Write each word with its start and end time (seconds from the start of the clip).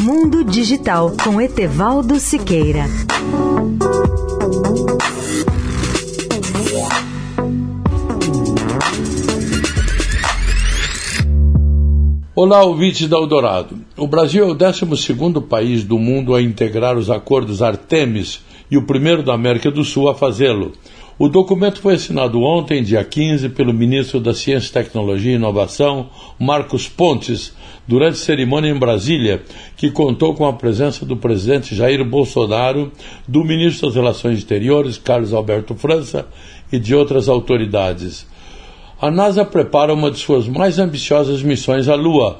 Mundo 0.00 0.44
Digital 0.44 1.12
com 1.24 1.40
Etevaldo 1.40 2.20
Siqueira. 2.20 2.84
Olá, 12.32 12.62
ouvintes 12.62 13.08
da 13.08 13.16
Eldorado. 13.16 13.76
O 13.96 14.06
Brasil 14.06 14.44
é 14.44 14.48
o 14.48 14.54
12 14.54 14.86
país 15.48 15.82
do 15.82 15.98
mundo 15.98 16.32
a 16.32 16.40
integrar 16.40 16.96
os 16.96 17.10
acordos 17.10 17.60
Artemis 17.60 18.40
e 18.70 18.76
o 18.76 18.86
primeiro 18.86 19.24
da 19.24 19.34
América 19.34 19.68
do 19.68 19.82
Sul 19.82 20.08
a 20.08 20.14
fazê-lo. 20.14 20.74
O 21.18 21.28
documento 21.28 21.80
foi 21.80 21.94
assinado 21.94 22.40
ontem, 22.40 22.80
dia 22.80 23.02
15, 23.02 23.48
pelo 23.48 23.74
ministro 23.74 24.20
da 24.20 24.32
Ciência, 24.32 24.72
Tecnologia 24.72 25.32
e 25.32 25.34
Inovação, 25.34 26.10
Marcos 26.38 26.88
Pontes, 26.88 27.52
durante 27.88 28.18
cerimônia 28.18 28.70
em 28.70 28.78
Brasília, 28.78 29.42
que 29.76 29.90
contou 29.90 30.32
com 30.34 30.46
a 30.46 30.52
presença 30.52 31.04
do 31.04 31.16
presidente 31.16 31.74
Jair 31.74 32.04
Bolsonaro, 32.04 32.92
do 33.26 33.42
ministro 33.42 33.88
das 33.88 33.96
Relações 33.96 34.38
Exteriores, 34.38 34.96
Carlos 34.96 35.34
Alberto 35.34 35.74
França, 35.74 36.24
e 36.70 36.78
de 36.78 36.94
outras 36.94 37.28
autoridades. 37.28 38.24
A 39.02 39.10
NASA 39.10 39.44
prepara 39.44 39.92
uma 39.92 40.12
de 40.12 40.18
suas 40.18 40.46
mais 40.46 40.78
ambiciosas 40.78 41.42
missões 41.42 41.88
à 41.88 41.96
Lua, 41.96 42.38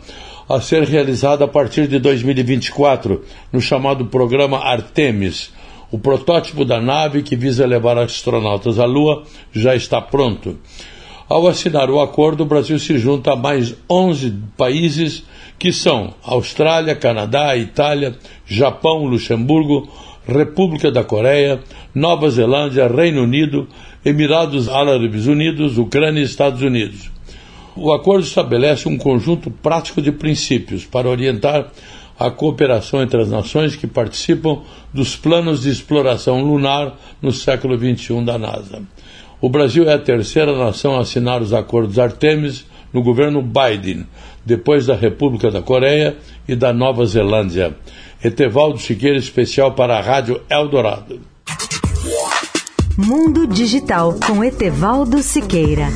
a 0.49 0.61
ser 0.61 0.85
realizada 0.85 1.45
a 1.45 1.49
partir 1.49 1.89
de 1.89 1.99
2024, 1.99 3.25
no 3.53 3.61
chamado 3.61 4.07
programa 4.07 4.59
Artemis 4.59 5.51
o 5.91 5.99
protótipo 5.99 6.65
da 6.65 6.81
nave 6.81 7.23
que 7.23 7.37
visa 7.37 7.67
levar 7.67 7.99
astronautas 7.99 8.79
à 8.79 8.85
Lua 8.85 9.25
já 9.53 9.75
está 9.75 10.01
pronto. 10.01 10.59
Ao 11.29 11.47
assinar 11.47 11.91
o 11.91 12.01
acordo, 12.01 12.43
o 12.43 12.47
Brasil 12.47 12.79
se 12.79 12.97
junta 12.99 13.33
a 13.33 13.37
mais 13.37 13.75
11 13.89 14.35
países 14.57 15.25
que 15.59 15.73
são 15.73 16.15
Austrália, 16.23 16.95
Canadá, 16.95 17.57
Itália, 17.57 18.17
Japão, 18.47 19.05
Luxemburgo, 19.05 19.89
República 20.27 20.91
da 20.91 21.05
Coreia, 21.05 21.61
Nova 21.95 22.31
Zelândia, 22.31 22.87
Reino 22.87 23.23
Unido, 23.23 23.69
Emirados 24.05 24.69
Árabes 24.69 25.27
Unidos, 25.27 25.77
Ucrânia 25.79 26.21
e 26.21 26.25
Estados 26.25 26.63
Unidos. 26.63 27.11
O 27.75 27.93
acordo 27.93 28.25
estabelece 28.25 28.89
um 28.89 28.97
conjunto 28.97 29.51
prático 29.51 30.01
de 30.03 30.11
princípios 30.11 30.85
para 30.85 31.09
orientar 31.09 31.71
a 32.19 32.31
cooperação 32.31 33.03
entre 33.03 33.23
as 33.23 33.31
nações 33.31 33.77
que 33.77 33.87
participam 33.87 34.63
dos 34.93 35.15
planos 35.15 35.63
de 35.63 35.71
exploração 35.71 36.43
lunar 36.43 36.99
no 37.23 37.31
século 37.31 37.79
XXI 37.79 38.25
da 38.25 38.37
NASA. 38.37 38.83
O 39.41 39.49
Brasil 39.49 39.89
é 39.89 39.95
a 39.95 39.99
terceira 39.99 40.57
nação 40.57 40.97
a 40.97 41.03
assinar 41.03 41.41
os 41.41 41.53
acordos 41.53 41.99
Artemis 41.99 42.67
no 42.93 43.03
governo 43.03 43.41
Biden, 43.41 44.07
depois 44.45 44.87
da 44.87 44.97
República 44.97 45.51
da 45.51 45.63
Coreia 45.63 46.17
e 46.49 46.57
da 46.57 46.73
Nova 46.73 47.07
Zelândia. 47.07 47.77
Etevaldo 48.25 48.79
Siqueira, 48.79 49.17
especial 49.17 49.73
para 49.73 49.97
a 49.97 50.01
Rádio 50.01 50.41
Eldorado. 50.51 51.21
Mundo 52.97 53.47
Digital 53.47 54.17
com 54.27 54.43
Etevaldo 54.43 55.23
Siqueira. 55.23 55.87